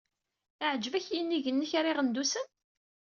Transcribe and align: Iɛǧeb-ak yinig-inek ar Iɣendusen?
Iɛǧeb-ak 0.65 1.05
yinig-inek 1.09 1.71
ar 1.79 1.85
Iɣendusen? 1.91 2.45